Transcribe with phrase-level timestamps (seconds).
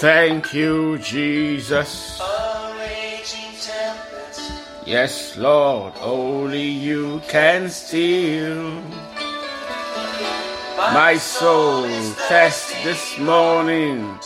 [0.00, 2.20] Thank you, Jesus.
[4.84, 8.82] Yes, Lord, only you can still
[10.92, 11.88] my soul
[12.28, 14.18] test this morning.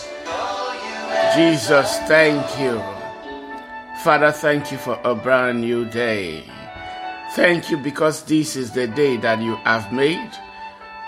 [1.36, 2.82] Jesus, thank you.
[4.02, 6.44] Father, thank you for a brand new day.
[7.34, 10.30] Thank you because this is the day that you have made.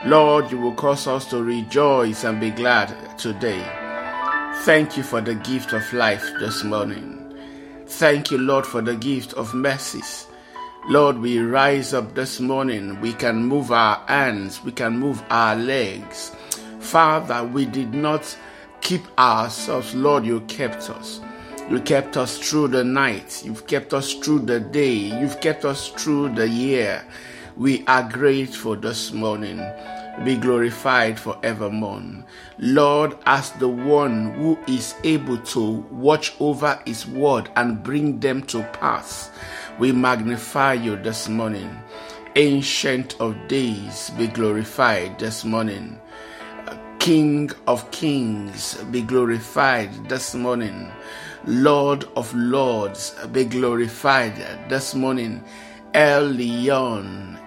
[0.04, 3.79] Lord, you will cause us to rejoice and be glad today.
[4.64, 7.34] Thank you for the gift of life this morning.
[7.86, 10.26] Thank you, Lord, for the gift of mercies.
[10.86, 13.00] Lord, we rise up this morning.
[13.00, 16.36] We can move our hands, we can move our legs.
[16.78, 18.36] Father, we did not
[18.82, 19.94] keep ourselves.
[19.94, 21.22] Lord, you kept us.
[21.70, 23.42] You kept us through the night.
[23.42, 24.92] You've kept us through the day.
[24.92, 27.02] You've kept us through the year.
[27.56, 29.58] We are grateful this morning.
[30.24, 32.24] Be glorified forevermore.
[32.58, 38.42] Lord, as the one who is able to watch over his word and bring them
[38.48, 39.30] to pass.
[39.78, 41.70] We magnify you this morning.
[42.36, 45.98] Ancient of days, be glorified this morning.
[46.98, 50.92] King of kings, be glorified this morning.
[51.46, 54.36] Lord of lords, be glorified
[54.68, 55.42] this morning.
[55.94, 57.38] El Elyon,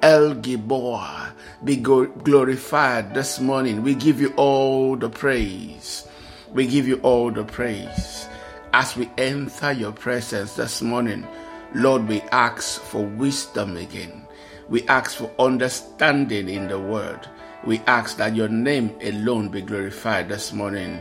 [0.00, 1.21] El Gibor,
[1.64, 3.82] be glorified this morning.
[3.82, 6.06] We give you all the praise.
[6.50, 8.28] We give you all the praise.
[8.72, 11.26] As we enter your presence this morning,
[11.74, 14.26] Lord, we ask for wisdom again.
[14.68, 17.28] We ask for understanding in the word.
[17.64, 21.00] We ask that your name alone be glorified this morning.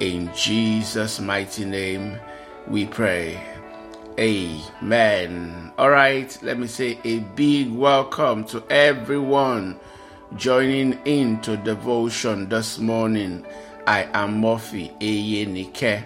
[0.00, 2.18] In Jesus' mighty name,
[2.68, 3.38] we pray.
[4.18, 5.72] Amen.
[5.76, 9.78] All right, let me say a big welcome to everyone
[10.36, 13.44] joining into devotion this morning.
[13.86, 16.04] I am Murphy Eyenike.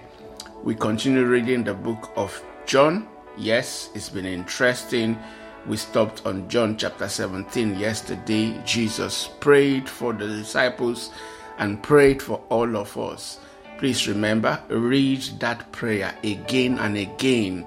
[0.63, 5.19] We continue reading the book of John Yes, it's been interesting.
[5.67, 8.61] We stopped on John chapter 17 yesterday.
[8.65, 11.11] Jesus prayed for the disciples
[11.59, 13.41] and prayed for all of us.
[13.79, 17.67] Please remember, read that prayer again and again.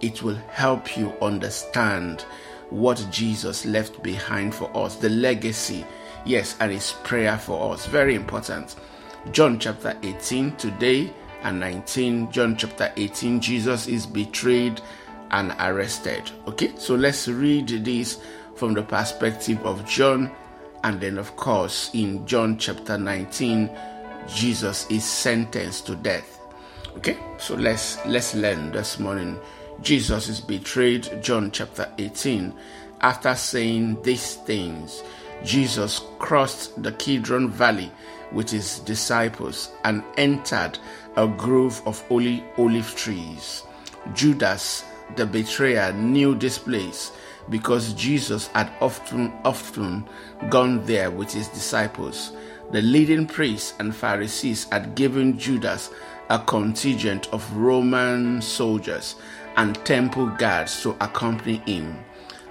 [0.00, 2.22] It will help you understand
[2.70, 5.86] what Jesus left behind for us, the legacy,
[6.24, 7.86] yes, and his prayer for us.
[7.86, 8.76] Very important.
[9.32, 11.12] John chapter 18 today
[11.42, 12.30] and 19.
[12.30, 14.80] John chapter 18, Jesus is betrayed
[15.30, 16.30] and arrested.
[16.46, 18.20] Okay, so let's read this
[18.56, 20.30] from the perspective of John,
[20.84, 23.70] and then, of course, in John chapter 19,
[24.28, 26.40] Jesus is sentenced to death.
[26.96, 29.38] Okay, so let's let's learn this morning.
[29.82, 32.54] Jesus is betrayed, John chapter 18.
[33.00, 35.02] After saying these things,
[35.44, 37.92] Jesus crossed the Kidron Valley
[38.32, 40.78] with his disciples and entered
[41.16, 43.62] a grove of olive trees.
[44.14, 44.84] Judas
[45.16, 47.12] the betrayer knew this place
[47.50, 50.08] because Jesus had often often
[50.48, 52.32] gone there with his disciples.
[52.72, 55.90] The leading priests and Pharisees had given Judas
[56.30, 59.16] a contingent of Roman soldiers
[59.56, 62.02] and temple guards to accompany him.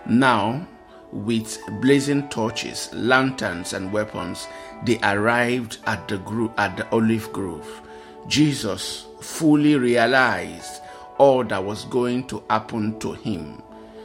[0.05, 0.67] Now,
[1.13, 4.47] with blazing torches, lanterns, and weapons,
[4.83, 7.81] they arrived at the gro- at the olive grove.
[8.27, 10.81] Jesus fully realized
[11.19, 13.61] all that was going to happen to him.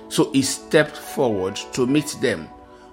[0.09, 2.49] So he stepped forward to meet them.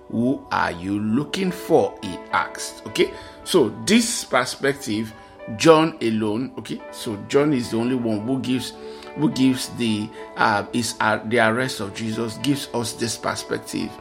[0.09, 1.97] Who are you looking for?
[2.01, 2.85] He asked.
[2.87, 3.11] Okay,
[3.43, 5.13] so this perspective,
[5.57, 6.53] John alone.
[6.57, 8.73] Okay, so John is the only one who gives
[9.15, 13.91] who gives the uh, is uh, the arrest of Jesus gives us this perspective.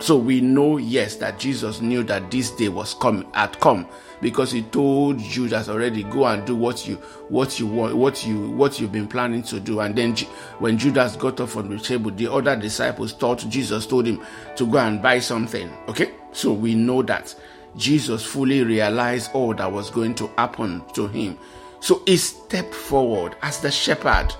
[0.00, 3.88] So we know yes that Jesus knew that this day was come had come
[4.20, 6.96] because he told Judas already go and do what you
[7.28, 9.80] what you want what you what you've been planning to do.
[9.80, 10.16] And then
[10.60, 14.24] when Judas got up from the table the other disciples thought Jesus told him
[14.56, 15.68] to go and buy something.
[15.88, 16.12] Okay?
[16.30, 17.34] So we know that
[17.76, 21.38] Jesus fully realized all that was going to happen to him
[21.80, 24.34] so he stepped forward as the shepherd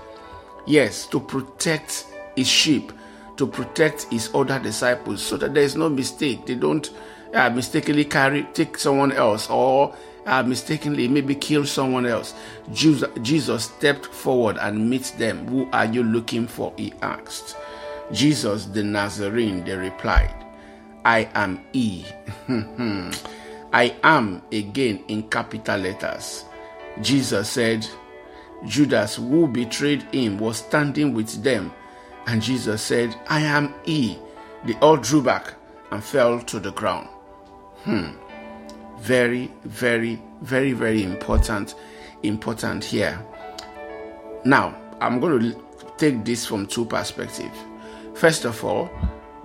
[0.65, 2.05] yes to protect
[2.35, 2.91] his sheep
[3.37, 6.91] to protect his other disciples so that there is no mistake they don't
[7.33, 9.95] uh, mistakenly carry take someone else or
[10.25, 12.33] uh, mistakenly maybe kill someone else.
[12.71, 15.47] Jesus, Jesus stepped forward and meets them.
[15.47, 16.73] Who are you looking for?
[16.77, 17.55] He asked.
[18.11, 20.33] Jesus the Nazarene, they replied,
[21.05, 22.05] I am he.
[23.71, 26.45] I am again in capital letters.
[27.01, 27.87] Jesus said,
[28.65, 31.71] Judas, who betrayed him, was standing with them.
[32.27, 34.19] And Jesus said, I am he.
[34.65, 35.53] They all drew back
[35.91, 37.07] and fell to the ground.
[37.83, 38.09] Hmm.
[38.99, 41.75] Very, very, very, very important
[42.23, 43.17] important here.
[44.43, 45.65] Now, I'm going to
[45.97, 47.57] take this from two perspectives.
[48.13, 48.89] First of all,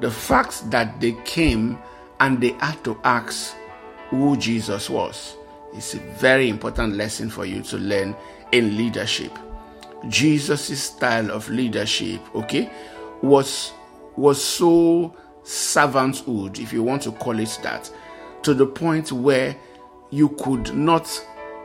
[0.00, 1.79] the fact that they came
[2.19, 3.55] and they had to ask
[4.11, 5.37] who Jesus was
[5.75, 8.15] is a very important lesson for you to learn
[8.53, 9.32] in leadership.
[10.09, 12.71] Jesus' style of leadership, okay,
[13.23, 13.73] was
[14.17, 17.91] was so servanthood, if you want to call it that,
[18.43, 19.56] to the point where
[20.11, 21.06] you could not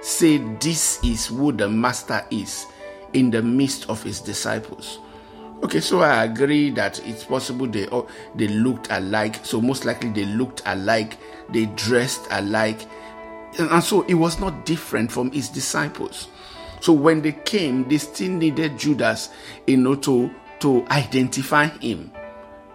[0.02, 2.66] say this is who the master is
[3.14, 5.00] in the midst of his disciples.
[5.64, 9.44] Okay, so I agree that it's possible they oh, they looked alike.
[9.44, 11.18] So most likely they looked alike,
[11.50, 12.80] they dressed alike,
[13.58, 16.28] and so it was not different from his disciples.
[16.82, 19.30] So when they came, they still needed Judas,
[19.68, 22.12] you know, to to identify him,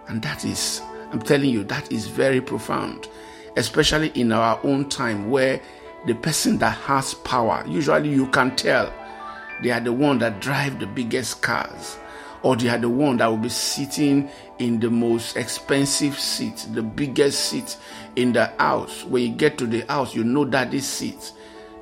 [0.07, 0.81] and that is,
[1.11, 3.07] I'm telling you, that is very profound,
[3.57, 5.61] especially in our own time where
[6.07, 8.91] the person that has power, usually you can tell,
[9.61, 11.97] they are the one that drive the biggest cars
[12.45, 14.29] or they are the one that will be sitting
[14.59, 17.75] in the most expensive seat, the biggest seat
[18.15, 19.03] in the house.
[19.05, 21.31] When you get to the house, you know that this seat.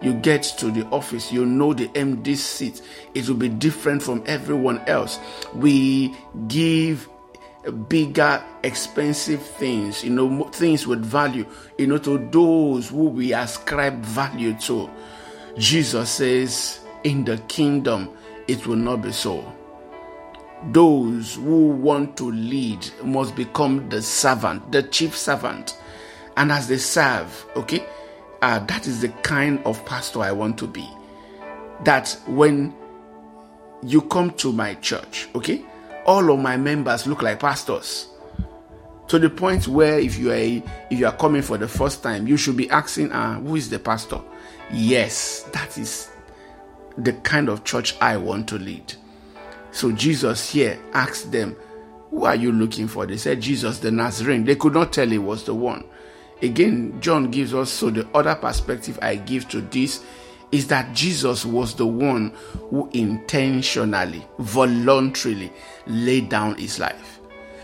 [0.01, 2.81] You get to the office, you know the MD seat.
[3.13, 5.19] It will be different from everyone else.
[5.53, 6.13] We
[6.47, 7.07] give
[7.88, 11.45] bigger, expensive things, you know, things with value,
[11.77, 14.89] you know, to those who we ascribe value to.
[15.57, 18.09] Jesus says, in the kingdom,
[18.50, 19.53] it will not be so
[20.71, 25.77] those who want to lead must become the servant, the chief servant.
[26.38, 27.85] And as they serve, okay,
[28.41, 30.88] uh, that is the kind of pastor I want to be.
[31.83, 32.74] That when
[33.81, 35.63] you come to my church, okay,
[36.06, 38.07] all of my members look like pastors.
[39.07, 40.35] To the point where if you are
[40.89, 43.69] if you are coming for the first time, you should be asking, uh, who is
[43.69, 44.21] the pastor?
[44.71, 46.09] Yes, that is
[46.97, 48.94] the kind of church I want to lead.
[49.71, 51.56] So Jesus here asked them,
[52.12, 53.06] Who are you looking for?
[53.06, 54.45] They said, Jesus the Nazarene.
[54.45, 55.83] They could not tell he was the one.
[56.43, 60.03] Again, John gives us so the other perspective I give to this
[60.51, 62.33] is that Jesus was the one
[62.69, 65.53] who intentionally, voluntarily
[65.87, 67.21] laid down his life.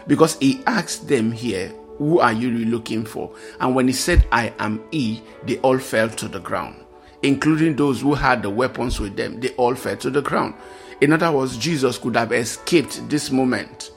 [0.07, 1.67] Because he asked them here,
[1.97, 3.35] Who are you looking for?
[3.59, 6.83] And when he said, I am he, they all fell to the ground,
[7.21, 9.41] including those who had the weapons with them.
[9.41, 10.55] They all fell to the ground.
[11.01, 13.91] In other words, Jesus could have escaped this moment,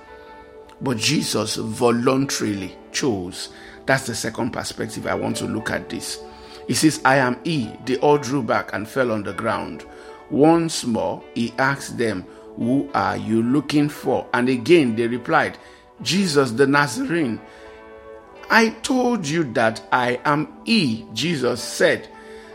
[0.81, 3.51] but Jesus voluntarily chose.
[3.87, 6.23] That's the second perspective I want to look at this.
[6.69, 7.71] He says, I am he.
[7.85, 9.85] They all drew back and fell on the ground.
[10.31, 12.25] Once more, he asked them,
[12.57, 14.27] Who are you looking for?
[14.33, 15.59] And again they replied,
[16.03, 17.41] Jesus the Nazarene.
[18.51, 22.09] I told you that I am he, Jesus said.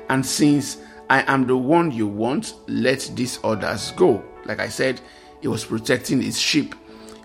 [0.09, 0.77] And since
[1.09, 4.23] I am the one you want, let these others go.
[4.45, 5.01] Like I said,
[5.41, 6.75] he was protecting his sheep.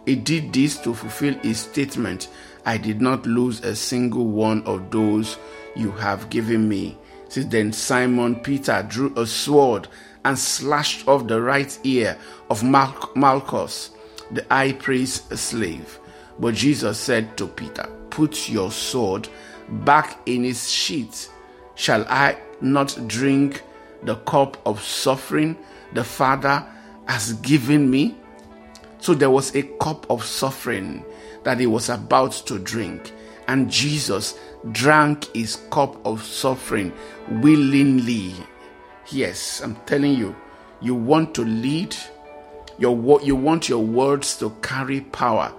[0.07, 2.29] He did this to fulfill his statement
[2.65, 5.37] I did not lose a single one of those
[5.75, 6.97] you have given me.
[7.29, 9.89] Since then, Simon Peter drew a sword
[10.25, 12.17] and slashed off the right ear
[12.51, 13.91] of Mal- Malchus,
[14.31, 15.99] the high priest's slave.
[16.39, 19.29] But Jesus said to Peter, Put your sword
[19.69, 21.33] back in its sheath.
[21.75, 23.63] Shall I not drink
[24.03, 25.57] the cup of suffering
[25.93, 26.65] the Father
[27.07, 28.17] has given me.
[29.03, 31.05] So there was a cup of suffering
[31.43, 33.13] that he was about to drink.
[33.49, 34.39] And Jesus
[34.71, 36.93] drank his cup of suffering
[37.29, 38.33] willingly.
[39.11, 40.37] Yes, I'm telling you,
[40.81, 41.97] you want to lead,
[42.79, 45.53] your, you want your words to carry power.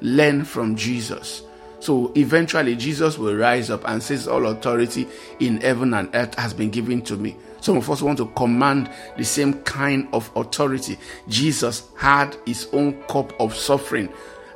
[0.00, 1.42] Learn from Jesus.
[1.80, 5.06] So eventually, Jesus will rise up and says, All authority
[5.38, 7.36] in heaven and earth has been given to me.
[7.66, 10.96] Some of us want to command the same kind of authority.
[11.26, 14.08] Jesus had his own cup of suffering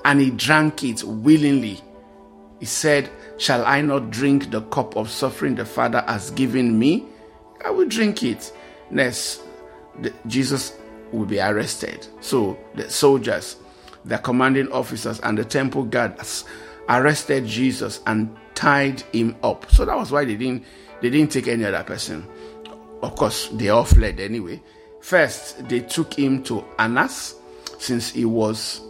[0.04, 1.80] and he drank it willingly.
[2.60, 7.04] He said, Shall I not drink the cup of suffering the Father has given me?
[7.64, 8.52] I will drink it.
[8.92, 9.42] Next,
[10.00, 10.74] the, Jesus
[11.10, 12.06] will be arrested.
[12.20, 13.56] So the soldiers,
[14.04, 16.44] the commanding officers, and the temple guards
[16.88, 19.68] arrested Jesus and tied him up.
[19.72, 20.64] So that was why they didn't
[21.00, 22.24] they didn't take any other person.
[23.02, 24.62] Of course, they all fled anyway.
[25.00, 27.34] First, they took him to Annas,
[27.78, 28.82] since he was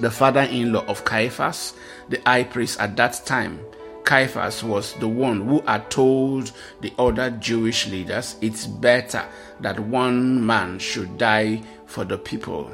[0.00, 1.74] the father in law of Caiaphas,
[2.08, 3.60] the high priest at that time.
[4.04, 9.24] Caiaphas was the one who had told the other Jewish leaders it's better
[9.60, 12.72] that one man should die for the people.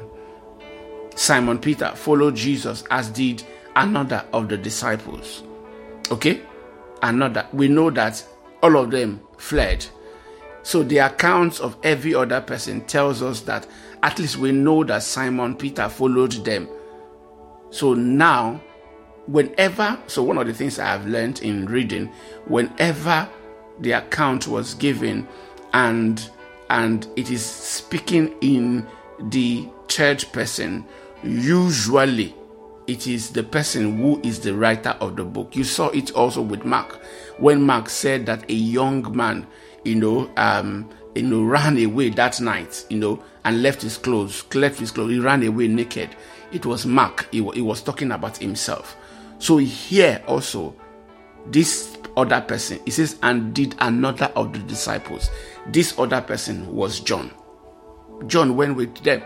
[1.15, 3.43] Simon Peter followed Jesus, as did
[3.75, 5.43] another of the disciples.
[6.11, 6.41] Okay?
[7.03, 7.47] Another.
[7.53, 8.23] We know that
[8.63, 9.85] all of them fled
[10.67, 13.65] So the accounts of every other person tells us that
[14.03, 16.67] at least we know that Simon Peter followed them.
[17.69, 18.61] So now,
[19.27, 22.07] whenever, so one of the things I have learned in reading,
[22.47, 23.29] whenever
[23.79, 25.25] the account was given
[25.71, 26.29] and
[26.69, 28.85] and it is speaking in
[29.21, 30.85] the third person,
[31.23, 32.35] usually
[32.87, 35.55] it is the person who is the writer of the book.
[35.55, 36.99] You saw it also with Mark
[37.37, 39.47] when Mark said that a young man
[39.87, 44.43] you know, um, you know, ran away that night, you know, and left his clothes,
[44.53, 45.11] left his clothes.
[45.11, 46.09] He ran away naked.
[46.51, 47.27] It was Mark.
[47.31, 48.95] He, he was talking about himself.
[49.39, 50.75] So here also,
[51.47, 55.29] this other person, he says, and did another of the disciples.
[55.67, 57.31] This other person was John.
[58.27, 59.21] John went with them.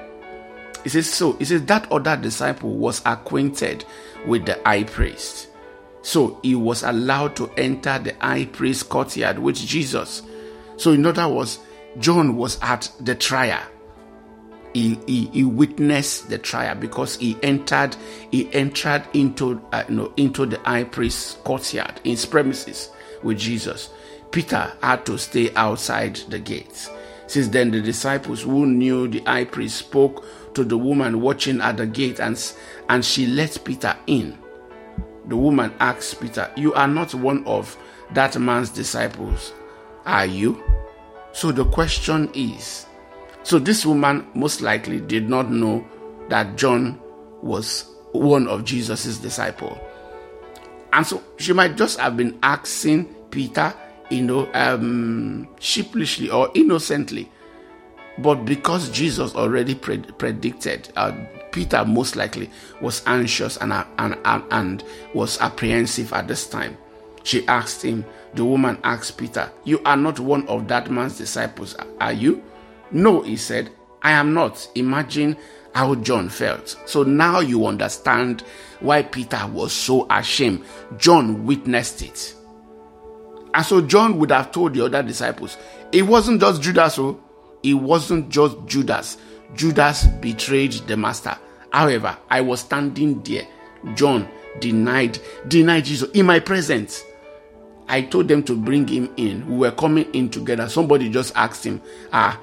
[0.83, 3.85] He says, so he says that other disciple was acquainted
[4.27, 5.47] with the high priest.
[6.01, 10.23] So he was allowed to enter the high priest courtyard with Jesus.
[10.81, 11.59] So, in other words,
[11.99, 13.61] John was at the trial.
[14.73, 17.95] He, he, he witnessed the trial because he entered
[18.31, 22.89] he entered into uh, you know, into the high priest's courtyard his premises
[23.21, 23.91] with Jesus.
[24.31, 26.89] Peter had to stay outside the gates.
[27.27, 31.77] Since then, the disciples who knew the high priest spoke to the woman watching at
[31.77, 32.41] the gate, and,
[32.89, 34.35] and she let Peter in.
[35.27, 37.77] The woman asked Peter, You are not one of
[38.13, 39.53] that man's disciples,
[40.05, 40.61] are you?
[41.33, 42.85] So the question is
[43.43, 45.85] so this woman most likely did not know
[46.29, 46.99] that John
[47.41, 49.79] was one of Jesus' disciple.
[50.93, 53.73] And so she might just have been asking Peter,
[54.09, 57.31] you know, um, sheepishly or innocently.
[58.17, 61.13] But because Jesus already pred- predicted, uh,
[61.51, 62.49] Peter most likely
[62.81, 64.83] was anxious and, uh, and, and, and
[65.15, 66.77] was apprehensive at this time.
[67.23, 71.75] She asked him, the woman asked Peter, You are not one of that man's disciples,
[71.99, 72.43] are you?
[72.91, 74.67] No, he said, I am not.
[74.75, 75.37] Imagine
[75.73, 76.77] how John felt.
[76.85, 78.43] So now you understand
[78.79, 80.65] why Peter was so ashamed.
[80.97, 82.35] John witnessed it.
[83.53, 85.57] And so John would have told the other disciples,
[85.91, 87.21] it wasn't just Judas, oh,
[87.63, 89.17] it wasn't just Judas.
[89.55, 91.37] Judas betrayed the master.
[91.71, 93.47] However, I was standing there.
[93.95, 94.27] John
[94.59, 97.03] denied, denied Jesus in my presence.
[97.91, 99.45] I told them to bring him in.
[99.49, 100.69] We were coming in together.
[100.69, 101.81] Somebody just asked him,
[102.13, 102.39] Ah,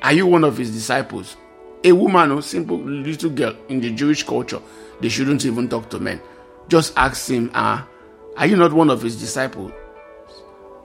[0.00, 1.36] are you one of his disciples?
[1.82, 4.60] A woman, a simple little girl in the Jewish culture,
[5.00, 6.20] they shouldn't even talk to men.
[6.68, 7.88] Just asked him, Ah,
[8.36, 9.72] are you not one of his disciples?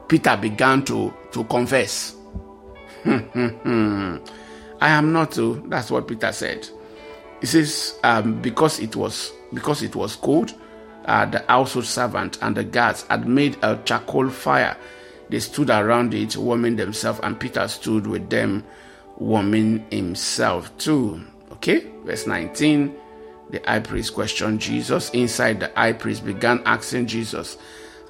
[0.07, 2.15] Peter began to, to confess.
[3.05, 4.19] I
[4.81, 5.37] am not.
[5.37, 6.67] Oh, that's what Peter said.
[7.41, 10.55] He says, um, because it was because it was cold,
[11.05, 14.77] uh, the household servant and the guards had made a charcoal fire.
[15.29, 18.63] They stood around it, warming themselves, and Peter stood with them,
[19.17, 21.21] warming himself too.
[21.53, 22.95] Okay, verse 19.
[23.51, 25.09] The high priest questioned Jesus.
[25.11, 27.57] Inside, the high priest began asking Jesus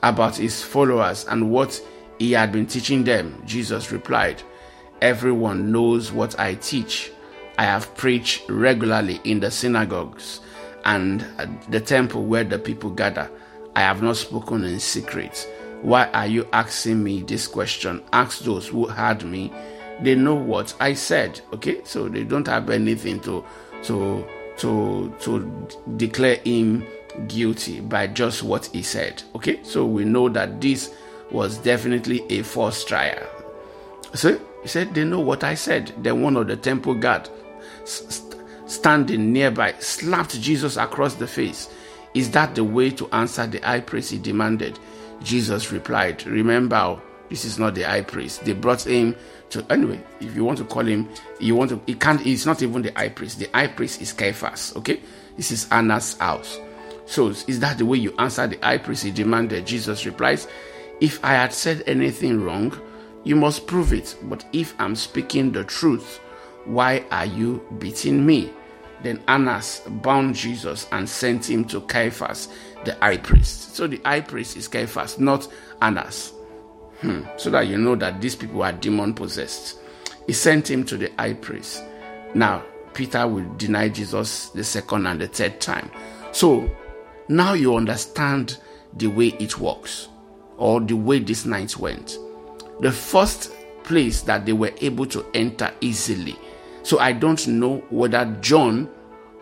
[0.03, 1.81] about his followers and what
[2.19, 3.41] he had been teaching them.
[3.45, 4.41] Jesus replied,
[5.01, 7.11] Everyone knows what I teach.
[7.57, 10.41] I have preached regularly in the synagogues
[10.85, 11.25] and
[11.69, 13.29] the temple where the people gather.
[13.75, 15.47] I have not spoken in secret.
[15.81, 18.03] Why are you asking me this question?
[18.11, 19.53] Ask those who heard me.
[20.01, 21.41] They know what I said.
[21.53, 23.43] Okay, so they don't have anything to
[23.83, 24.25] to
[24.57, 25.67] to to
[25.97, 26.85] declare him
[27.27, 29.23] guilty by just what he said.
[29.35, 30.93] Okay, so we know that this
[31.31, 33.25] was definitely a false trial.
[34.13, 35.93] So he said they know what I said.
[35.97, 37.29] Then one of the temple guard
[38.69, 41.69] standing nearby slapped Jesus across the face.
[42.13, 44.11] Is that the way to answer the high priest?
[44.11, 44.79] He demanded.
[45.23, 48.45] Jesus replied, Remember, oh, this is not the high priest.
[48.45, 49.15] They brought him
[49.51, 50.01] to anyway.
[50.19, 51.09] If you want to call him,
[51.39, 51.81] you want to.
[51.85, 52.25] He can't.
[52.25, 53.39] It's not even the high priest.
[53.39, 54.75] The high priest is Caiaphas.
[54.77, 54.99] Okay,
[55.35, 56.59] this is Annas' house.
[57.05, 59.03] So is that the way you answer the high priest?
[59.03, 59.65] He demanded.
[59.65, 60.47] Jesus replies,
[61.01, 62.79] If I had said anything wrong,
[63.23, 64.15] you must prove it.
[64.23, 66.19] But if I'm speaking the truth,
[66.65, 68.51] why are you beating me?
[69.01, 72.49] Then Annas bound Jesus and sent him to Caiaphas,
[72.83, 73.75] the high priest.
[73.75, 75.47] So the high priest is Caiaphas, not
[75.81, 76.33] Annas.
[77.01, 77.21] Hmm.
[77.37, 79.79] So that you know that these people are demon possessed.
[80.27, 81.83] He sent him to the high priest.
[82.33, 82.63] Now,
[82.93, 85.89] Peter will deny Jesus the second and the third time.
[86.31, 86.69] So
[87.29, 88.57] now you understand
[88.97, 90.09] the way it works
[90.57, 92.17] or the way this night went.
[92.81, 93.53] The first
[93.83, 96.37] place that they were able to enter easily
[96.89, 98.89] so I don't know whether John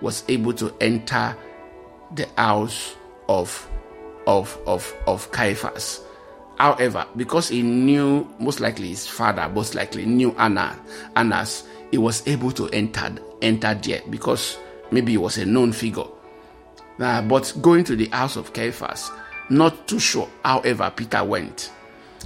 [0.02, 1.34] was able to enter
[2.14, 2.98] the house
[3.30, 3.70] of
[4.28, 6.02] of of of Caiaphas.
[6.58, 10.78] However, because he knew most likely his father, most likely knew Anna,
[11.16, 14.58] Annas, he was able to enter enter there because
[14.92, 16.04] maybe he was a known figure.
[17.00, 19.10] Uh, but going to the house of Caiaphas,
[19.50, 20.28] not too sure.
[20.44, 21.72] However, Peter went.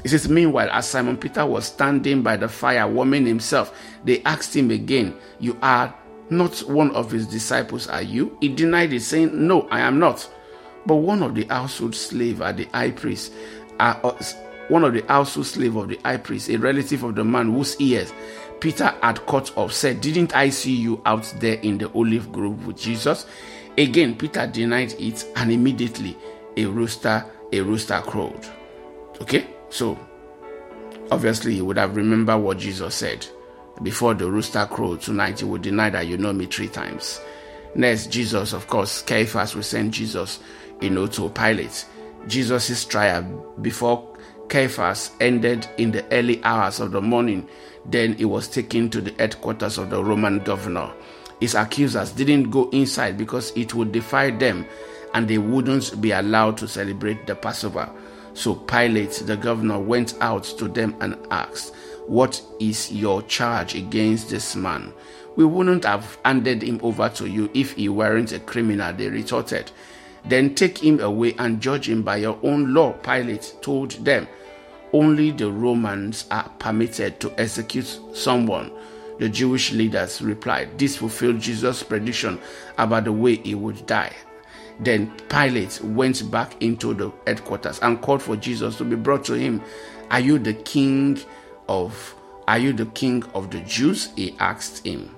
[0.04, 4.56] It says, Meanwhile, as Simon Peter was standing by the fire warming himself, they asked
[4.56, 5.94] him again, You are
[6.30, 8.38] not one of his disciples, are you?
[8.42, 10.28] He denied it, saying, No, I am not.
[10.86, 13.34] But one of the household slave at the high priest,
[13.80, 14.24] uh, uh,
[14.70, 17.80] one of the household slave of the high priest, a relative of the man whose
[17.80, 18.12] ears
[18.60, 22.66] Peter had cut off, said, Didn't I see you out there in the olive grove
[22.66, 23.26] with Jesus?
[23.78, 26.18] Again, Peter denied it, and immediately
[26.58, 28.48] a rooster, a rooster crowed.
[29.22, 29.98] Okay, so
[31.10, 33.25] obviously he would have remembered what Jesus said
[33.82, 35.42] before the rooster crowed tonight.
[35.42, 37.20] You would deny that you know me three times.
[37.74, 40.40] Next, Jesus, of course, Caiaphas will send Jesus,
[40.82, 41.86] you know, to Pilate.
[42.28, 43.24] Jesus' trial
[43.62, 44.16] before
[44.50, 47.48] Caiaphas ended in the early hours of the morning.
[47.86, 50.92] Then he was taken to the headquarters of the Roman governor.
[51.40, 54.68] His accusers didn't go inside because it would defy them
[55.13, 57.90] and they wouldn't be allowed to celebrate the Passover.
[58.34, 61.76] So Pilate, the governor, went out to them and asked,
[62.08, 64.94] What is your charge against this man?
[65.36, 69.72] We wouldn't have handed him over to you if he weren't a criminal, they retorted.
[70.26, 74.28] Then take him away and judge him by your own law, Pilate told them.
[74.94, 78.72] Only the Romans are permitted to execute someone.
[79.20, 82.40] The Jewish leaders replied, This fulfilled Jesus' prediction
[82.78, 84.14] about the way he would die.
[84.82, 89.34] Then Pilate went back into the headquarters and called for Jesus to be brought to
[89.34, 89.62] him.
[90.10, 91.20] Are you the king
[91.70, 92.16] of
[92.48, 94.10] are you the king of the Jews?
[94.16, 95.16] He asked him.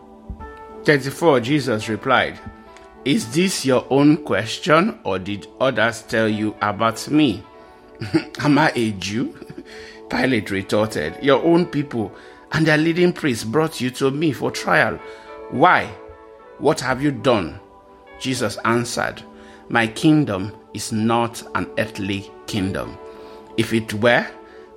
[0.84, 2.38] 34 Jesus replied,
[3.06, 7.42] Is this your own question, or did others tell you about me?
[8.40, 9.34] Am I a Jew?
[10.10, 12.14] Pilate retorted, Your own people
[12.52, 14.98] and their leading priests brought you to me for trial.
[15.50, 15.88] Why?
[16.60, 17.60] What have you done?
[18.20, 19.24] Jesus answered,
[19.70, 22.98] My kingdom is not an earthly kingdom.
[23.58, 24.28] If it were,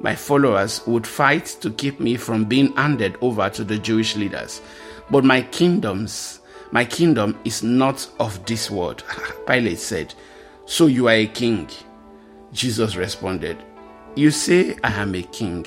[0.01, 4.61] my followers would fight to keep me from being handed over to the Jewish leaders.
[5.11, 9.03] But my kingdoms, my kingdom is not of this world.
[9.47, 10.15] Pilate said,
[10.67, 11.69] So you are a king?
[12.53, 13.63] Jesus responded,
[14.15, 15.67] You say I am a king.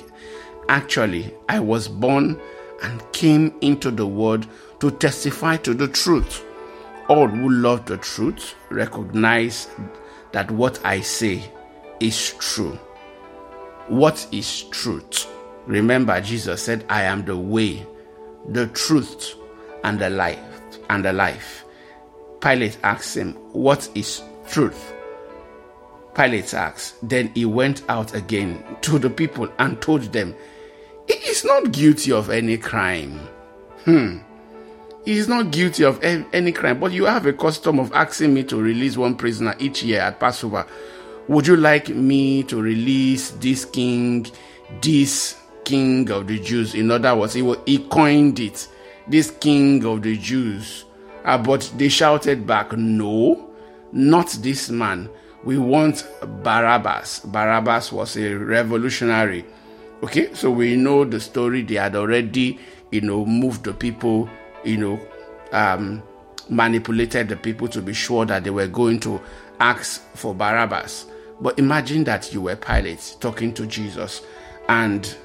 [0.68, 2.40] Actually, I was born
[2.84, 4.48] and came into the world
[4.80, 6.46] to testify to the truth.
[7.10, 9.68] All who love the truth recognize
[10.32, 11.52] that what I say
[12.00, 12.80] is true.
[13.88, 15.28] What is truth?
[15.66, 17.86] Remember, Jesus said, I am the way,
[18.48, 19.34] the truth,
[19.84, 20.40] and the life.
[20.92, 21.66] And the life.
[22.42, 24.94] Pilate asked him, What is truth?
[26.14, 26.96] Pilate asked.
[27.08, 30.36] Then he went out again to the people and told them,
[31.08, 33.20] He is not guilty of any crime.
[33.86, 34.20] Hmm.
[35.10, 38.44] He is not guilty of any crime, but you have a custom of asking me
[38.44, 40.68] to release one prisoner each year at Passover.
[41.28, 44.28] Would you like me to release this king,
[44.84, 46.76] this king of the Jews?
[46.76, 48.68] In other words, he, he coined it,
[49.08, 50.86] this king of the Jews.
[51.26, 53.50] Uh, but they shouted back, No,
[53.92, 55.10] not this man.
[55.44, 56.08] We want
[56.44, 57.22] Barabbas.
[57.22, 59.44] Barabbas was a revolutionary.
[60.04, 61.64] Okay, so we know the story.
[61.64, 62.60] They had already,
[62.92, 64.30] you know, moved the people,
[64.64, 65.00] you know,
[65.52, 66.04] um,
[66.50, 69.22] manipulated the people to be sure that they were going to
[69.60, 71.06] ask for Barabbas.
[71.42, 74.22] But imagine that you were Pilate talking to Jesus,
[74.68, 75.16] and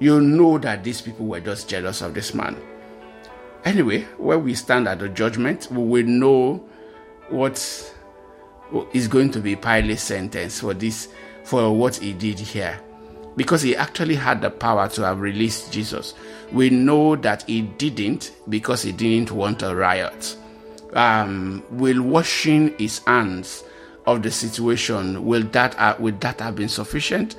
[0.00, 2.56] you know that these people were just jealous of this man.
[3.64, 6.64] Anyway, where we stand at the judgment, we will know
[7.30, 7.58] what
[8.92, 11.08] is going to be Pilate's sentence for this,
[11.42, 12.80] for what he did here.
[13.36, 16.14] Because he actually had the power to have released Jesus.
[16.52, 20.36] We know that he didn't because he didn't want a riot.
[20.94, 23.62] Um, will washing his hands
[24.06, 27.36] of the situation will that uh, will that have been sufficient,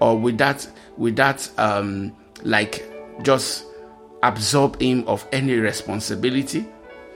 [0.00, 2.84] or will that will that um, like
[3.22, 3.64] just
[4.22, 6.66] absorb him of any responsibility?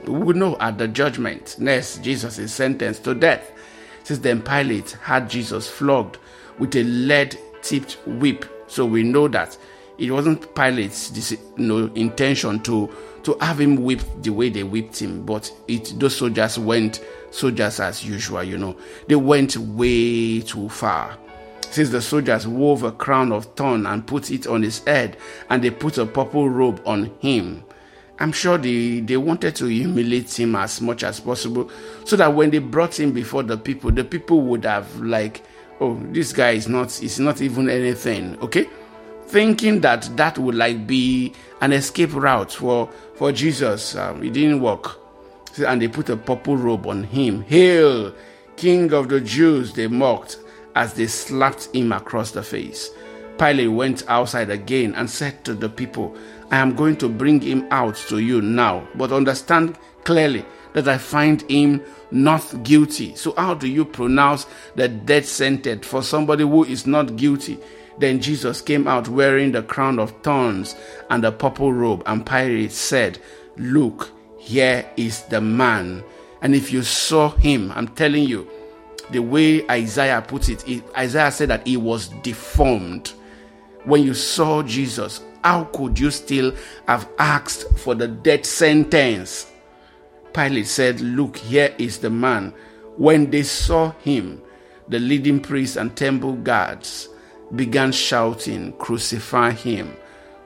[0.05, 1.55] We know at the judgment.
[1.59, 3.51] Next, Jesus is sentenced to death.
[4.03, 6.17] Since then, Pilate had Jesus flogged
[6.59, 8.45] with a lead tipped whip.
[8.67, 9.57] So we know that
[9.97, 12.89] it wasn't Pilate's you know, intention to,
[13.23, 17.79] to have him whipped the way they whipped him, but it those soldiers went soldiers
[17.79, 18.75] as usual, you know.
[19.07, 21.17] They went way too far.
[21.61, 25.17] Since the soldiers wove a crown of thorn and put it on his head,
[25.49, 27.63] and they put a purple robe on him.
[28.17, 31.69] I'm sure they, they wanted to humiliate him as much as possible
[32.05, 35.43] so that when they brought him before the people, the people would have like
[35.79, 38.67] oh, this guy is not, is not even anything, okay?
[39.27, 43.95] Thinking that that would like be an escape route for, for Jesus.
[43.95, 44.99] Um, it didn't work.
[45.65, 47.41] And they put a purple robe on him.
[47.43, 48.13] Hail,
[48.55, 50.37] King of the Jews, they mocked
[50.75, 52.89] as they slapped him across the face.
[53.37, 56.15] Pilate went outside again and said to the people,
[56.51, 60.97] I am going to bring him out to you now, but understand clearly that I
[60.97, 63.15] find him not guilty.
[63.15, 67.57] So, how do you pronounce the death sentence for somebody who is not guilty?
[67.97, 70.75] Then Jesus came out wearing the crown of thorns
[71.09, 73.19] and the purple robe, and Pilate said,
[73.55, 76.03] Look, here is the man.
[76.41, 78.47] And if you saw him, I'm telling you,
[79.11, 83.13] the way Isaiah put it, it Isaiah said that he was deformed.
[83.85, 86.53] When you saw Jesus, how could you still
[86.87, 89.51] have asked for the death sentence?
[90.35, 92.53] Pilate said, Look, here is the man.
[92.97, 94.41] When they saw him,
[94.89, 97.07] the leading priests and temple guards
[97.55, 99.95] began shouting, Crucify him!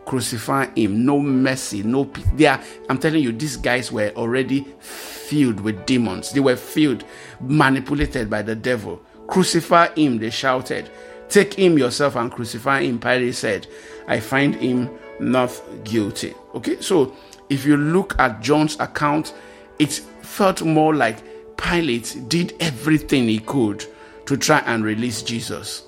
[0.05, 1.05] Crucify him!
[1.05, 2.11] No mercy, no
[2.45, 6.31] are, I'm telling you, these guys were already filled with demons.
[6.33, 7.03] They were filled,
[7.41, 9.01] manipulated by the devil.
[9.27, 10.89] Crucify him, they shouted.
[11.29, 12.99] Take him yourself and crucify him.
[12.99, 13.67] Pilate said,
[14.07, 15.51] I find him not
[15.83, 16.35] guilty.
[16.53, 17.15] Okay, so
[17.49, 19.33] if you look at John's account,
[19.79, 21.23] it felt more like
[21.57, 23.85] Pilate did everything he could
[24.25, 25.83] to try and release Jesus.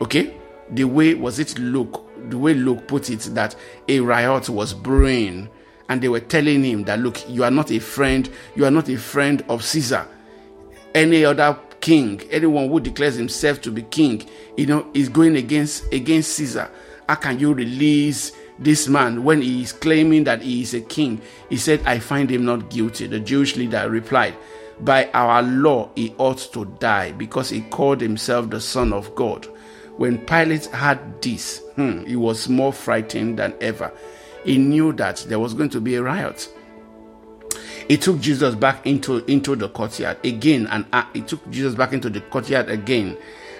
[0.00, 0.36] Okay?
[0.70, 3.56] The way was it Luke, the way Luke put it, that
[3.88, 5.48] a riot was brewing,
[5.88, 8.88] and they were telling him that look, you are not a friend, you are not
[8.88, 10.06] a friend of Caesar.
[10.94, 15.90] Any other king, anyone who declares himself to be king, you know, is going against
[15.92, 16.70] against Caesar.
[17.08, 21.20] How can you release this man, when he is claiming that he is a king,
[21.48, 23.06] he said, I find him not guilty.
[23.06, 24.34] The Jewish leader replied,
[24.80, 29.46] By our law, he ought to die because he called himself the Son of God.
[29.96, 33.92] When Pilate heard this, hmm, he was more frightened than ever.
[34.44, 36.52] He knew that there was going to be a riot.
[37.88, 41.92] He took Jesus back into, into the courtyard again, and uh, he took Jesus back
[41.92, 43.16] into the courtyard again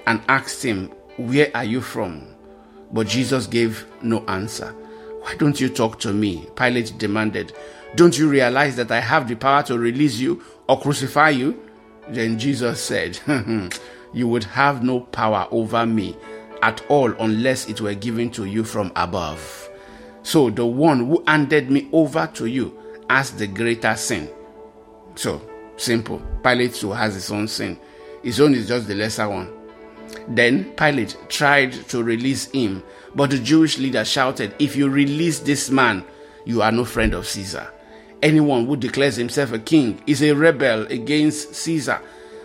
[0.07, 2.27] and asked him, Where are you from?
[2.93, 4.75] But Jesus gave no answer.
[5.29, 6.49] Why don't you talk to me?
[6.57, 7.53] Pilate demanded.
[7.97, 11.63] Don't you realize that I have the power to release you or crucify you?
[12.09, 13.19] Then Jesus said,
[14.15, 16.17] You would have no power over me
[16.63, 19.69] at all unless it were given to you from above.
[20.23, 22.79] So the one who handed me over to you
[23.11, 24.31] has the greater sin.
[25.15, 25.43] So
[25.77, 26.23] simple.
[26.43, 27.79] Pilate too has his own sin.
[28.23, 29.58] His own is just the lesser one.
[30.29, 32.83] Then Pilate tried to release him,
[33.15, 36.05] but the Jewish leader shouted, If you release this man,
[36.45, 37.71] you are no friend of Caesar.
[38.23, 42.01] Anyone who declares himself a king is a rebel against Caesar.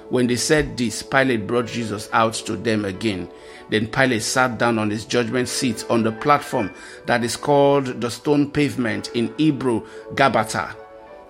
[0.09, 3.29] When they said this, Pilate brought Jesus out to them again.
[3.69, 6.71] Then Pilate sat down on his judgment seat on the platform
[7.05, 10.75] that is called the stone pavement in Hebrew, Gabbatha.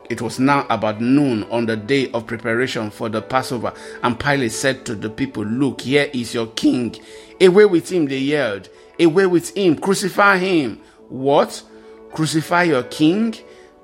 [0.09, 4.51] It was now about noon on the day of preparation for the Passover, and Pilate
[4.51, 6.95] said to the people, Look, here is your king.
[7.39, 8.69] Away with him, they yelled.
[8.99, 10.81] Away with him, crucify him.
[11.09, 11.63] What?
[12.11, 13.35] Crucify your king?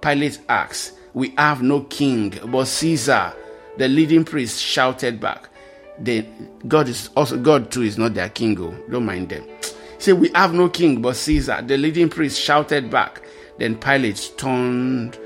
[0.01, 0.93] Pilate asked.
[1.13, 3.33] We have no king but Caesar.
[3.77, 5.49] The leading priest shouted back.
[5.97, 6.29] They,
[6.67, 8.59] God is also God too is not their king.
[8.59, 9.45] Oh, don't mind them.
[9.97, 11.61] Say we have no king but Caesar.
[11.61, 13.21] The leading priest shouted back.
[13.57, 15.17] Then Pilate turned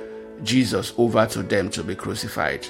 [0.43, 2.67] Jesus over to them to be crucified.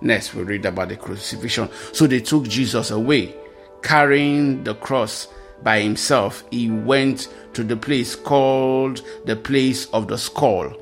[0.00, 1.68] Next, we read about the crucifixion.
[1.92, 3.34] So they took Jesus away,
[3.82, 5.28] carrying the cross
[5.62, 6.44] by himself.
[6.50, 10.74] He went to the place called the place of the skull.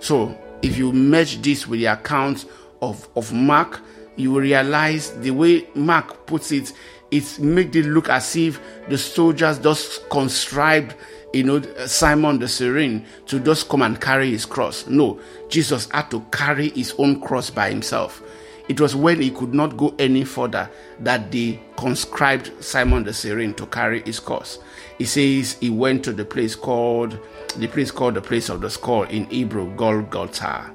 [0.00, 2.44] So, if you match this with the account
[2.82, 3.80] of, of Mark,
[4.16, 6.72] you will realize the way Mark puts it,
[7.10, 10.94] it made it look as if the soldiers just conscribed
[11.32, 14.86] you know, Simon the Cyrene to just come and carry his cross.
[14.86, 18.22] No, Jesus had to carry his own cross by himself.
[18.68, 23.54] It was when he could not go any further that they conscribed Simon the Cyrene
[23.54, 24.58] to carry his cross.
[24.98, 27.18] He says he went to the place called
[27.56, 30.70] the place called the place of the skull in Hebrew, Golgotha.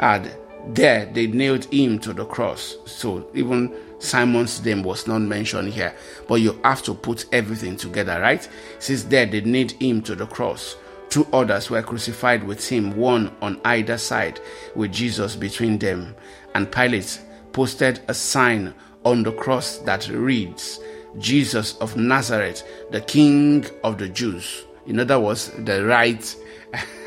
[0.00, 0.34] And
[0.68, 2.76] there they nailed him to the cross.
[2.86, 5.94] So even Simon's name was not mentioned here,
[6.28, 8.46] but you have to put everything together, right?
[8.78, 10.76] Since there they nailed him to the cross.
[11.08, 14.40] Two others were crucified with him, one on either side,
[14.74, 16.14] with Jesus between them.
[16.54, 17.20] And Pilate
[17.52, 20.80] posted a sign on the cross that reads,
[21.18, 24.64] Jesus of Nazareth, the King of the Jews.
[24.86, 26.36] In other words, the right,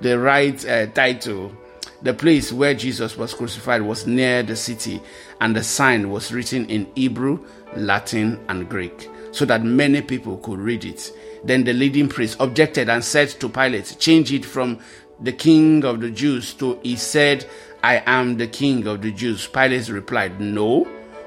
[0.00, 1.52] the right uh, title
[2.02, 5.02] The place where Jesus was crucified was near the city,
[5.40, 7.44] and the sign was written in Hebrew,
[7.76, 11.12] Latin, and Greek, so that many people could read it.
[11.44, 14.78] Then the leading priest objected and said to Pilate, Change it from
[15.20, 17.46] the king of the Jews to he said,
[17.82, 19.46] I am the king of the Jews.
[19.46, 20.84] Pilate replied, No,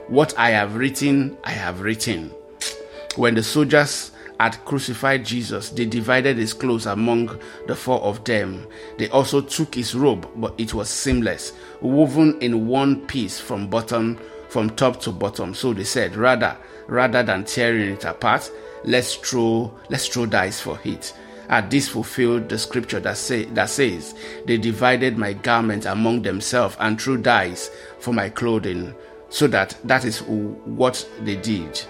[0.07, 2.31] what I have written, I have written.
[3.15, 8.67] When the soldiers had crucified Jesus, they divided his clothes among the four of them.
[8.97, 14.19] They also took his robe, but it was seamless, woven in one piece from bottom
[14.49, 15.55] from top to bottom.
[15.55, 16.55] So they said, rather,
[16.87, 18.51] rather than tearing it apart,
[18.83, 21.13] let's throw let's throw dice for it.
[21.49, 24.15] And this fulfilled the scripture that say that says,
[24.45, 27.69] They divided my garment among themselves and threw dice
[27.99, 28.93] for my clothing.
[29.29, 31.83] So that that is what they did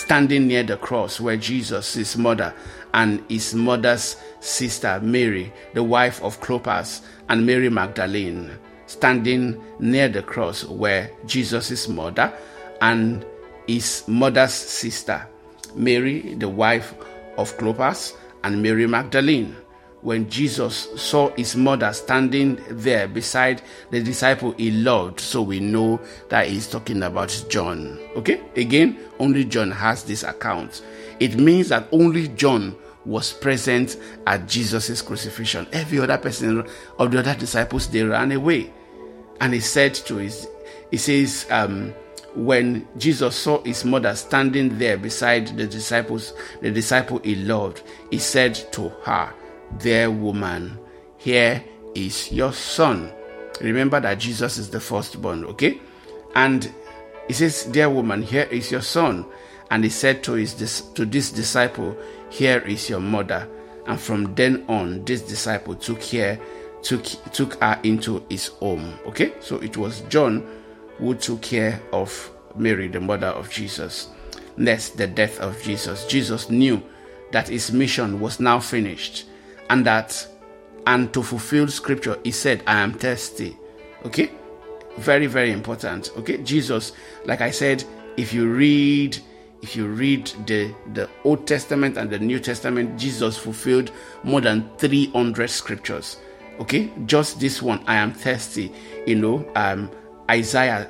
[0.00, 2.54] standing near the cross where Jesus, his mother,
[2.94, 8.50] and his mother's sister Mary, the wife of Clopas, and Mary Magdalene,
[8.86, 12.32] standing near the cross where Jesus' mother
[12.80, 13.24] and
[13.66, 15.26] his mother's sister,
[15.74, 16.94] Mary, the wife
[17.36, 19.54] of Clopas, and Mary Magdalene
[20.02, 25.20] when Jesus saw his mother standing there beside the disciple he loved.
[25.20, 27.98] So we know that he's talking about John.
[28.16, 28.40] Okay?
[28.56, 30.82] Again, only John has this account.
[31.18, 35.66] It means that only John was present at Jesus' crucifixion.
[35.72, 36.66] Every other person
[36.98, 38.72] of the other disciples, they ran away.
[39.40, 40.48] And he said to his,
[40.90, 41.94] he says, um,
[42.34, 48.18] when Jesus saw his mother standing there beside the disciples, the disciple he loved, he
[48.18, 49.32] said to her,
[49.78, 50.78] Dear woman,
[51.16, 53.12] here is your son.
[53.60, 55.80] Remember that Jesus is the firstborn, okay?
[56.34, 56.72] And
[57.26, 59.26] he says, Dear woman, here is your son.
[59.70, 61.96] And he said to his to this disciple,
[62.30, 63.48] Here is your mother.
[63.86, 66.40] And from then on, this disciple took here,
[66.82, 68.98] took took her into his home.
[69.06, 69.34] Okay?
[69.40, 70.46] So it was John
[70.98, 74.08] who took care of Mary, the mother of Jesus.
[74.56, 76.06] Next, the death of Jesus.
[76.06, 76.82] Jesus knew
[77.32, 79.26] that his mission was now finished
[79.70, 80.26] and that
[80.86, 83.56] and to fulfill scripture he said i am thirsty.
[84.04, 84.30] Okay?
[84.98, 86.10] Very very important.
[86.18, 86.38] Okay?
[86.38, 86.92] Jesus
[87.24, 87.82] like i said
[88.16, 89.16] if you read
[89.62, 93.90] if you read the the old testament and the new testament jesus fulfilled
[94.22, 96.18] more than 300 scriptures.
[96.58, 96.92] Okay?
[97.06, 98.72] Just this one i am thirsty.
[99.06, 99.90] You know um
[100.30, 100.88] isaiah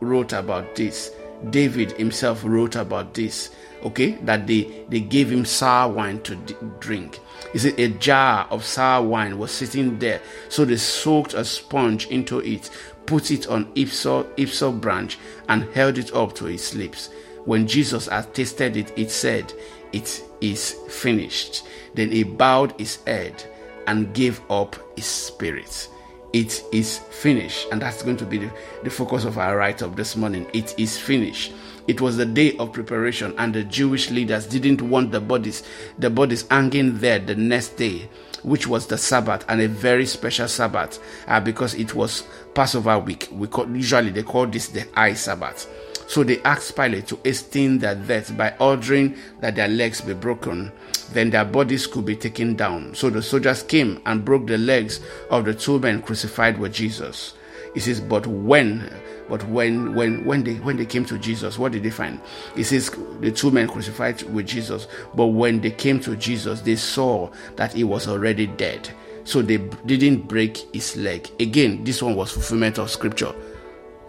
[0.00, 1.12] wrote about this
[1.50, 3.50] david himself wrote about this
[3.84, 7.18] okay that they they gave him sour wine to d- drink.
[7.54, 12.06] Is it a jar of sour wine was sitting there so they soaked a sponge
[12.06, 12.70] into it
[13.06, 17.10] put it on hyssop hyssop branch and held it up to his lips.
[17.44, 19.52] When jesus had tasted it it said
[19.92, 21.64] it is finished.
[21.94, 23.44] Then he bowed his head
[23.86, 25.88] and gave up his spirit
[26.32, 28.50] it is finished and that's going to be the,
[28.84, 31.52] the focus of our write-up this morning it is finished
[31.88, 35.64] it was the day of preparation, and the Jewish leaders didn't want the bodies,
[35.98, 38.08] the bodies hanging there the next day,
[38.44, 42.22] which was the Sabbath and a very special Sabbath, uh, because it was
[42.54, 43.28] Passover week.
[43.32, 45.68] We call, usually they call this the High Sabbath.
[46.12, 50.70] So they asked Pilate to hasten their death by ordering that their legs be broken.
[51.14, 52.94] Then their bodies could be taken down.
[52.94, 57.32] So the soldiers came and broke the legs of the two men crucified with Jesus.
[57.72, 58.92] He says, but when
[59.30, 62.20] but when when when they when they came to Jesus, what did they find?
[62.54, 66.76] He says the two men crucified with Jesus, but when they came to Jesus, they
[66.76, 68.90] saw that he was already dead.
[69.24, 71.30] So they didn't break his leg.
[71.40, 73.32] Again, this one was fulfillment of scripture.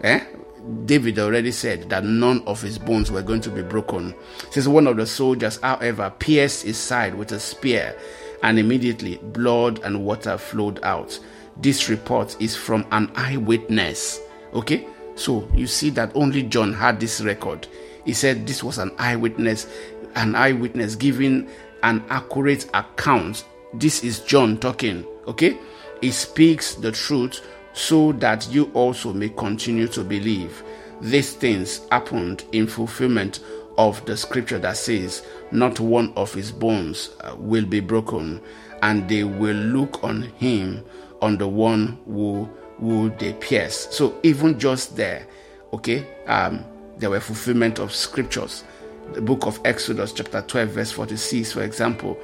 [0.02, 0.22] Eh?
[0.86, 4.14] David already said that none of his bones were going to be broken.
[4.50, 7.96] Says one of the soldiers, however, pierced his side with a spear,
[8.42, 11.18] and immediately blood and water flowed out.
[11.56, 14.20] This report is from an eyewitness.
[14.52, 14.86] Okay?
[15.16, 17.66] So you see that only John had this record.
[18.04, 19.66] He said this was an eyewitness,
[20.14, 21.48] an eyewitness giving
[21.82, 23.44] an accurate account.
[23.74, 25.58] This is John talking, okay?
[26.00, 27.40] He speaks the truth
[27.74, 30.62] so that you also may continue to believe.
[31.00, 33.40] These things happened in fulfillment
[33.76, 38.40] of the scripture that says, Not one of his bones uh, will be broken,
[38.82, 40.84] and they will look on him,
[41.20, 43.88] on the one who would they pierce.
[43.90, 45.26] So even just there,
[45.72, 46.64] okay, um,
[46.98, 48.64] there were fulfillment of scriptures.
[49.12, 52.18] The book of Exodus, chapter 12, verse 46, for example,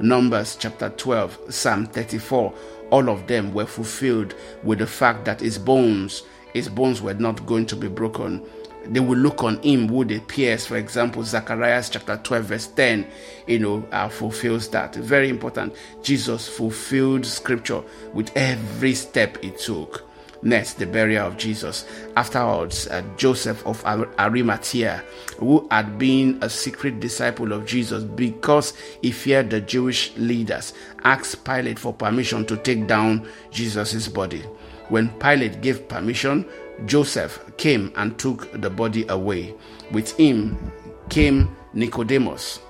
[0.00, 2.52] Numbers chapter 12, Psalm 34,
[2.94, 7.44] all of them were fulfilled with the fact that his bones, his bones were not
[7.44, 8.40] going to be broken.
[8.86, 10.66] they will look on him who they pierce.
[10.66, 13.04] For example, Zacharias chapter 12, verse 10,
[13.48, 14.94] you know, uh, fulfills that.
[14.94, 15.74] Very important.
[16.04, 20.08] Jesus fulfilled scripture with every step he took.
[20.44, 21.86] Next, the burial of Jesus.
[22.16, 25.02] Afterwards, uh, Joseph of Arimathea,
[25.38, 31.46] who had been a secret disciple of Jesus because he feared the Jewish leaders, asked
[31.46, 34.42] Pilate for permission to take down Jesus' body.
[34.90, 36.44] When Pilate gave permission,
[36.84, 39.54] Joseph came and took the body away.
[39.92, 40.70] With him
[41.08, 42.60] came Nicodemus.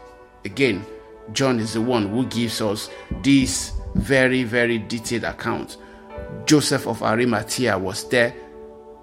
[0.44, 0.86] Again,
[1.32, 2.88] John is the one who gives us
[3.22, 5.78] this very, very detailed account
[6.46, 8.34] Joseph of Arimathea was there,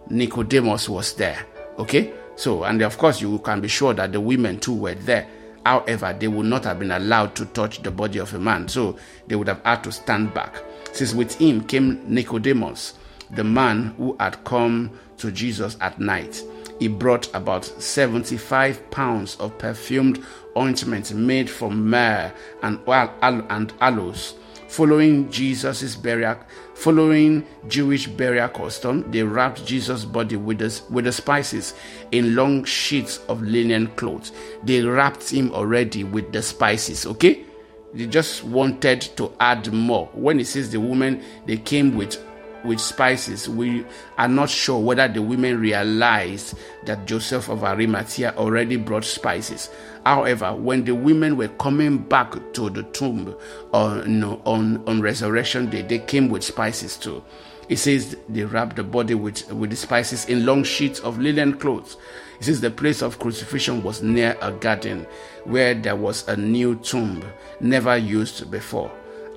[0.09, 1.45] Nicodemus was there.
[1.77, 2.13] Okay?
[2.35, 5.27] So, and of course, you can be sure that the women too were there.
[5.65, 8.97] However, they would not have been allowed to touch the body of a man, so
[9.27, 10.55] they would have had to stand back.
[10.91, 12.95] Since with him came Nicodemus,
[13.31, 16.43] the man who had come to Jesus at night.
[16.79, 20.23] He brought about 75 pounds of perfumed
[20.57, 24.33] ointment made from myrrh and, and aloes
[24.71, 26.37] following Jesus' burial,
[26.81, 31.75] following Jewish burial custom, they wrapped Jesus' body with the, with the spices
[32.11, 34.31] in long sheets of linen clothes.
[34.63, 37.45] They wrapped him already with the spices, okay?
[37.93, 40.09] They just wanted to add more.
[40.13, 42.17] When he says the woman, they came with
[42.63, 43.47] with spices.
[43.49, 43.85] We
[44.17, 49.69] are not sure whether the women realized that Joseph of Arimathea already brought spices.
[50.05, 53.35] However, when the women were coming back to the tomb
[53.73, 57.23] on, on, on resurrection day, they came with spices too.
[57.69, 61.57] It says they wrapped the body with, with the spices in long sheets of linen
[61.57, 61.95] clothes.
[62.39, 65.05] It says the place of crucifixion was near a garden
[65.45, 67.23] where there was a new tomb
[67.59, 68.91] never used before.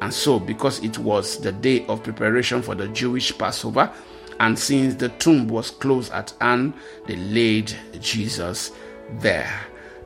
[0.04, 3.90] And so, because it was the day of preparation for the Jewish Passover,
[4.38, 6.74] and since the tomb was close at hand,
[7.06, 8.72] they laid Jesus
[9.12, 9.50] there.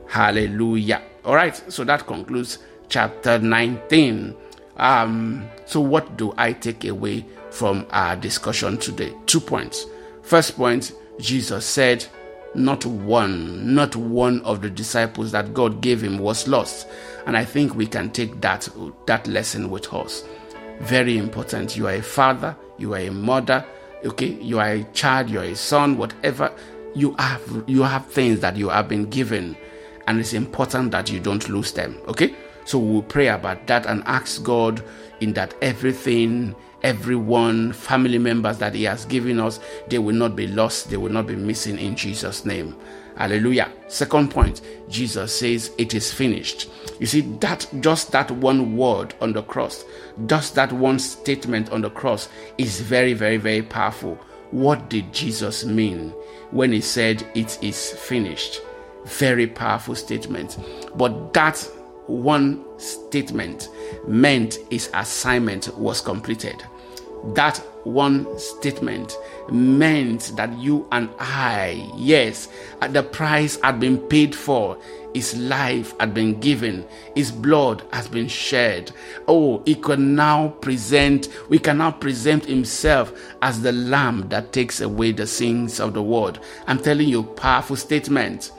[0.07, 1.01] Hallelujah.
[1.25, 4.37] All right, so that concludes chapter 19.
[4.77, 9.13] Um, so, what do I take away from our discussion today?
[9.25, 9.85] Two points.
[10.21, 12.05] First point, Jesus said,
[12.55, 16.87] Not one, not one of the disciples that God gave him was lost.
[17.29, 18.67] And I think we can take that,
[19.05, 20.23] that lesson with us.
[20.79, 21.77] Very important.
[21.77, 23.63] You are a father, you are a mother,
[24.03, 26.51] okay, you are a child, you are a son, whatever.
[26.95, 29.55] You have you have things that you have been given,
[30.07, 31.99] and it's important that you don't lose them.
[32.07, 32.33] Okay?
[32.65, 34.83] So we'll pray about that and ask God
[35.19, 40.47] in that everything everyone, family members that He has given us, they will not be
[40.47, 42.75] lost, they will not be missing in Jesus' name.
[43.19, 43.69] Hallelujah.
[43.89, 46.69] Second point, Jesus says it is finished.
[47.01, 49.83] You see, that just that one word on the cross,
[50.25, 54.15] just that one statement on the cross is very, very, very powerful.
[54.51, 56.11] What did Jesus mean
[56.51, 58.61] when he said it is finished?
[59.05, 60.57] Very powerful statement.
[60.95, 61.59] But that
[62.07, 63.67] one statement
[64.07, 66.63] meant his assignment was completed.
[67.35, 67.61] That
[67.93, 69.17] one statement
[69.51, 72.47] meant that you and I, yes,
[72.89, 74.77] the price had been paid for.
[75.13, 76.85] His life had been given.
[77.15, 78.91] His blood has been shed.
[79.27, 84.81] Oh, he can now present, we can now present himself as the lamb that takes
[84.81, 86.39] away the sins of the world.
[86.67, 88.51] I'm telling you, powerful statement.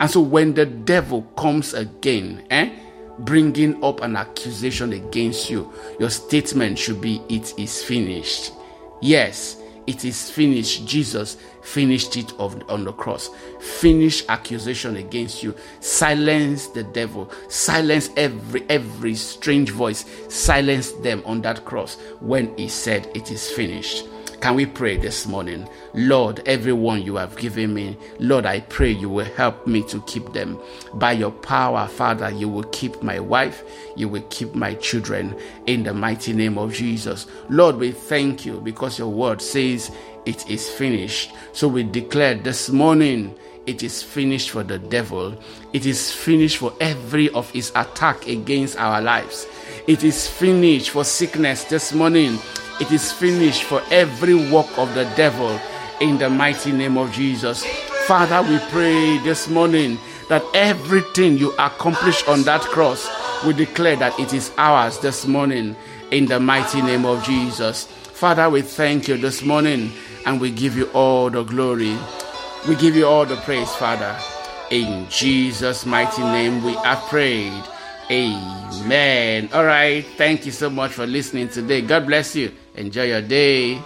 [0.00, 2.70] And so when the devil comes again, eh?
[3.20, 8.52] bringing up an accusation against you, your statement should be, It is finished.
[9.04, 10.86] Yes, it is finished.
[10.86, 13.28] Jesus finished it on the cross.
[13.60, 15.54] Finish accusation against you.
[15.80, 17.30] Silence the devil.
[17.48, 20.06] Silence every every strange voice.
[20.30, 24.06] Silence them on that cross when he said it is finished.
[24.40, 25.68] Can we pray this morning?
[25.94, 30.32] Lord, everyone you have given me, Lord, I pray you will help me to keep
[30.32, 30.60] them.
[30.94, 33.62] By your power, Father, you will keep my wife,
[33.96, 37.26] you will keep my children in the mighty name of Jesus.
[37.48, 39.90] Lord, we thank you because your word says
[40.26, 41.32] it is finished.
[41.52, 43.34] So we declare this morning
[43.66, 45.34] it is finished for the devil.
[45.72, 49.46] It is finished for every of his attack against our lives.
[49.86, 52.38] It is finished for sickness this morning.
[52.80, 55.60] It is finished for every work of the devil
[56.00, 57.64] in the mighty name of Jesus.
[58.06, 59.96] Father, we pray this morning
[60.28, 63.08] that everything you accomplish on that cross,
[63.46, 65.76] we declare that it is ours this morning
[66.10, 67.84] in the mighty name of Jesus.
[67.84, 69.92] Father, we thank you this morning
[70.26, 71.96] and we give you all the glory.
[72.68, 74.18] We give you all the praise, Father.
[74.70, 77.62] In Jesus' mighty name, we have prayed.
[78.10, 79.48] Amen.
[79.52, 80.04] All right.
[80.16, 81.80] Thank you so much for listening today.
[81.80, 82.52] God bless you.
[82.74, 83.78] Enjoy your day.